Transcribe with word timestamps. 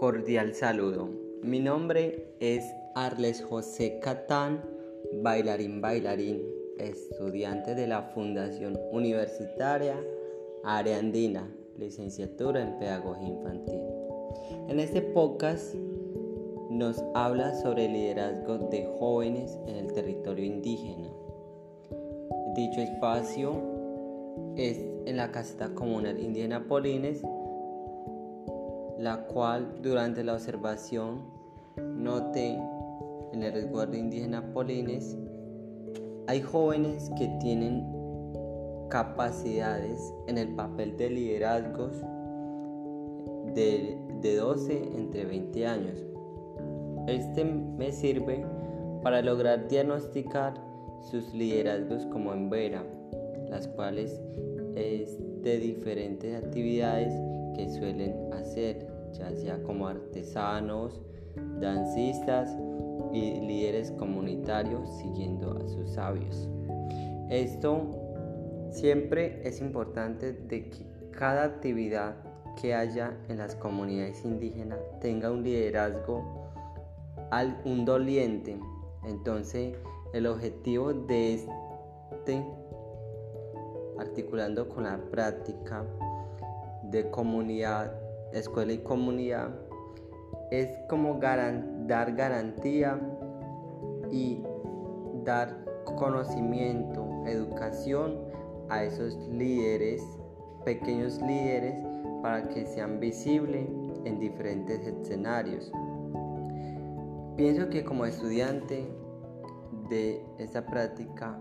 Cordial 0.00 0.54
saludo. 0.54 1.10
Mi 1.42 1.60
nombre 1.60 2.32
es 2.40 2.64
Arles 2.94 3.42
José 3.42 4.00
Catán, 4.00 4.62
bailarín 5.22 5.82
bailarín, 5.82 6.40
estudiante 6.78 7.74
de 7.74 7.86
la 7.86 8.04
Fundación 8.14 8.80
Universitaria 8.92 10.02
Área 10.64 10.96
Andina, 10.96 11.54
licenciatura 11.76 12.62
en 12.62 12.78
Pedagogía 12.78 13.28
Infantil. 13.28 13.78
En 14.70 14.80
este 14.80 15.02
podcast 15.02 15.74
nos 16.70 17.04
habla 17.14 17.54
sobre 17.56 17.84
el 17.84 17.92
liderazgo 17.92 18.56
de 18.70 18.86
jóvenes 18.98 19.58
en 19.66 19.76
el 19.76 19.92
territorio 19.92 20.46
indígena. 20.46 21.10
Dicho 22.56 22.80
espacio 22.80 23.52
es 24.56 24.78
en 25.04 25.18
la 25.18 25.30
caseta 25.30 25.74
comunal 25.74 26.18
indígena 26.18 26.66
Polines 26.66 27.22
la 29.00 29.26
cual 29.26 29.80
durante 29.82 30.22
la 30.22 30.34
observación 30.34 31.22
noté 31.78 32.58
en 33.32 33.42
el 33.42 33.52
resguardo 33.52 33.96
indígena 33.96 34.52
Polines 34.52 35.16
hay 36.26 36.42
jóvenes 36.42 37.10
que 37.16 37.28
tienen 37.40 37.82
capacidades 38.90 40.12
en 40.26 40.36
el 40.36 40.54
papel 40.54 40.98
de 40.98 41.08
liderazgos 41.08 41.96
de, 43.54 43.98
de 44.20 44.36
12 44.36 44.96
entre 44.96 45.24
20 45.24 45.66
años. 45.66 46.04
Este 47.06 47.42
me 47.44 47.92
sirve 47.92 48.44
para 49.02 49.22
lograr 49.22 49.66
diagnosticar 49.66 50.52
sus 51.10 51.32
liderazgos 51.32 52.04
como 52.06 52.34
en 52.34 52.50
Vera, 52.50 52.84
las 53.48 53.66
cuales 53.66 54.20
es 54.76 55.18
de 55.42 55.56
diferentes 55.56 56.34
actividades 56.34 57.14
que 57.56 57.68
suelen 57.70 58.32
hacer 58.32 58.89
ya 59.12 59.30
sea 59.32 59.62
como 59.62 59.86
artesanos, 59.86 61.00
dancistas 61.60 62.56
y 63.12 63.40
líderes 63.40 63.90
comunitarios 63.92 64.88
siguiendo 64.98 65.58
a 65.58 65.68
sus 65.68 65.90
sabios. 65.90 66.48
Esto 67.28 67.82
siempre 68.70 69.40
es 69.46 69.60
importante 69.60 70.32
de 70.32 70.70
que 70.70 70.86
cada 71.10 71.44
actividad 71.44 72.16
que 72.60 72.74
haya 72.74 73.16
en 73.28 73.38
las 73.38 73.54
comunidades 73.56 74.24
indígenas 74.24 74.78
tenga 75.00 75.30
un 75.30 75.42
liderazgo, 75.42 76.50
un 77.64 77.84
doliente. 77.84 78.58
Entonces, 79.04 79.74
el 80.12 80.26
objetivo 80.26 80.92
de 80.92 81.34
este, 81.34 82.44
articulando 83.98 84.68
con 84.68 84.84
la 84.84 84.98
práctica 85.10 85.84
de 86.82 87.10
comunidad 87.10 87.92
escuela 88.32 88.72
y 88.72 88.78
comunidad 88.78 89.50
es 90.50 90.68
como 90.88 91.18
dar 91.20 92.14
garantía 92.14 93.00
y 94.10 94.42
dar 95.24 95.64
conocimiento, 95.96 97.06
educación 97.26 98.18
a 98.68 98.84
esos 98.84 99.16
líderes, 99.28 100.02
pequeños 100.64 101.20
líderes, 101.22 101.74
para 102.22 102.48
que 102.48 102.66
sean 102.66 103.00
visibles 103.00 103.68
en 104.04 104.18
diferentes 104.18 104.86
escenarios. 104.86 105.72
Pienso 107.36 107.68
que 107.70 107.84
como 107.84 108.04
estudiante 108.04 108.86
de 109.88 110.24
esta 110.38 110.66
práctica 110.66 111.38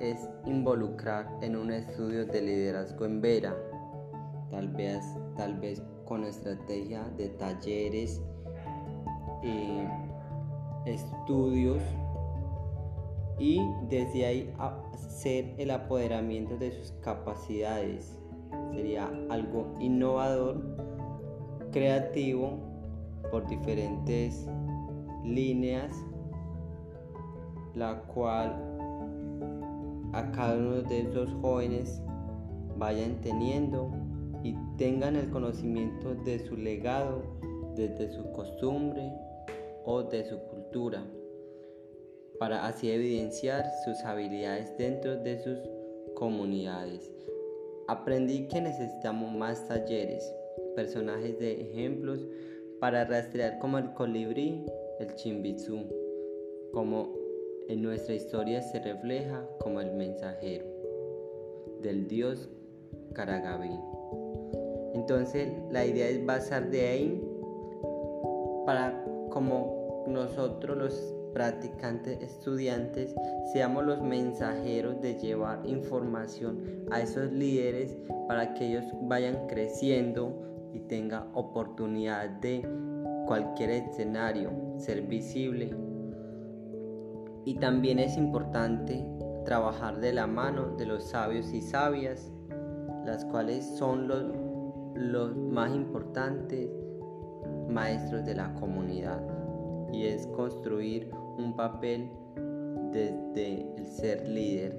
es 0.00 0.28
involucrar 0.46 1.28
en 1.42 1.56
un 1.56 1.70
estudio 1.72 2.26
de 2.26 2.40
liderazgo 2.40 3.04
en 3.04 3.20
Vera, 3.20 3.54
tal 4.50 4.68
vez, 4.68 5.04
tal 5.36 5.58
vez 5.58 5.82
con 6.12 6.24
estrategia 6.24 7.04
de 7.16 7.30
talleres, 7.30 8.20
eh, 9.42 9.88
estudios 10.84 11.82
y 13.38 13.62
desde 13.88 14.26
ahí 14.26 14.54
hacer 14.58 15.54
el 15.56 15.70
apoderamiento 15.70 16.58
de 16.58 16.70
sus 16.70 16.92
capacidades. 17.00 18.14
Sería 18.74 19.10
algo 19.30 19.72
innovador, 19.80 20.60
creativo, 21.72 22.58
por 23.30 23.46
diferentes 23.46 24.46
líneas, 25.24 25.96
la 27.74 28.02
cual 28.02 28.52
a 30.12 30.30
cada 30.32 30.56
uno 30.56 30.82
de 30.82 31.00
esos 31.08 31.32
jóvenes 31.40 32.02
vayan 32.76 33.18
teniendo 33.22 33.90
y 34.42 34.56
tengan 34.76 35.16
el 35.16 35.30
conocimiento 35.30 36.14
de 36.14 36.38
su 36.40 36.56
legado 36.56 37.22
desde 37.76 38.10
su 38.10 38.30
costumbre 38.32 39.12
o 39.84 40.02
de 40.02 40.24
su 40.24 40.38
cultura, 40.38 41.04
para 42.38 42.66
así 42.66 42.90
evidenciar 42.90 43.64
sus 43.84 43.98
habilidades 44.04 44.76
dentro 44.76 45.16
de 45.16 45.38
sus 45.38 45.58
comunidades. 46.14 47.10
Aprendí 47.88 48.46
que 48.48 48.60
necesitamos 48.60 49.32
más 49.34 49.66
talleres, 49.68 50.24
personajes 50.74 51.38
de 51.38 51.60
ejemplos 51.60 52.20
para 52.80 53.04
rastrear 53.04 53.58
como 53.58 53.78
el 53.78 53.92
colibrí, 53.94 54.64
el 54.98 55.14
chimbitzu, 55.14 55.84
como 56.72 57.14
en 57.68 57.82
nuestra 57.82 58.14
historia 58.14 58.60
se 58.60 58.80
refleja 58.80 59.46
como 59.60 59.80
el 59.80 59.92
mensajero 59.92 60.66
del 61.80 62.08
dios 62.08 62.48
Karagaví. 63.14 64.01
Entonces 64.94 65.52
la 65.70 65.84
idea 65.84 66.08
es 66.08 66.24
basar 66.24 66.70
de 66.70 66.88
ahí 66.88 67.28
para 68.66 69.04
como 69.30 70.04
nosotros 70.06 70.76
los 70.76 71.14
practicantes 71.32 72.20
estudiantes 72.20 73.14
seamos 73.52 73.84
los 73.84 74.02
mensajeros 74.02 75.00
de 75.00 75.14
llevar 75.14 75.60
información 75.64 76.86
a 76.90 77.00
esos 77.00 77.32
líderes 77.32 77.96
para 78.28 78.54
que 78.54 78.68
ellos 78.68 78.84
vayan 79.02 79.46
creciendo 79.46 80.34
y 80.72 80.80
tengan 80.80 81.28
oportunidad 81.34 82.28
de 82.28 82.66
cualquier 83.26 83.70
escenario, 83.70 84.50
ser 84.76 85.02
visible. 85.02 85.74
Y 87.44 87.54
también 87.54 87.98
es 87.98 88.16
importante 88.16 89.04
trabajar 89.44 90.00
de 90.00 90.12
la 90.12 90.26
mano 90.26 90.76
de 90.76 90.86
los 90.86 91.04
sabios 91.04 91.52
y 91.52 91.60
sabias, 91.60 92.30
las 93.04 93.24
cuales 93.24 93.64
son 93.76 94.06
los 94.06 94.24
los 94.94 95.36
más 95.36 95.74
importantes 95.74 96.68
maestros 97.68 98.24
de 98.24 98.34
la 98.34 98.52
comunidad 98.54 99.20
y 99.92 100.06
es 100.06 100.26
construir 100.28 101.10
un 101.38 101.54
papel 101.56 102.10
desde 102.92 103.74
el 103.76 103.86
ser 103.86 104.28
líder. 104.28 104.78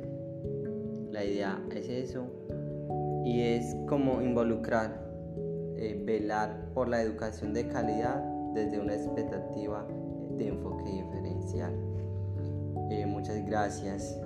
La 1.12 1.24
idea 1.24 1.62
es 1.72 1.90
eso 1.90 2.26
y 3.26 3.42
es 3.42 3.76
como 3.88 4.22
involucrar, 4.22 5.10
eh, 5.78 6.02
velar 6.06 6.70
por 6.74 6.90
la 6.90 7.02
educación 7.02 7.54
de 7.54 7.68
calidad 7.68 8.24
desde 8.54 8.80
una 8.80 8.96
expectativa 8.96 9.88
de 10.38 10.48
enfoque 10.48 10.90
diferencial. 10.90 11.74
Eh, 12.90 13.06
muchas 13.06 13.46
gracias. 13.46 14.20